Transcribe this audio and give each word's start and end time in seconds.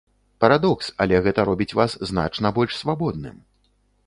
Парадокс, 0.43 0.87
але 1.05 1.19
гэта 1.27 1.45
робіць 1.49 1.69
вас 1.81 1.91
значна 2.13 2.47
больш 2.57 2.79
свабодным. 2.81 3.37